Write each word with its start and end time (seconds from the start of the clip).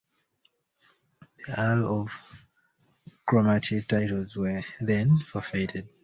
The 1.37 1.53
Earl 1.61 2.01
of 2.01 2.47
Cromartie's 3.27 3.85
titles 3.85 4.35
were 4.35 4.63
then 4.79 5.19
forfeited. 5.19 5.89